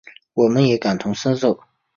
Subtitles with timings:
[0.33, 1.59] 我们也感同身受